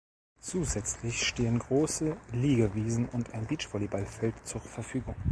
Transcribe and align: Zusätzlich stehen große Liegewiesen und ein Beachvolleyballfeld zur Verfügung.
Zusätzlich 0.39 1.27
stehen 1.27 1.59
große 1.59 2.17
Liegewiesen 2.31 3.07
und 3.09 3.35
ein 3.35 3.45
Beachvolleyballfeld 3.45 4.33
zur 4.47 4.59
Verfügung. 4.59 5.13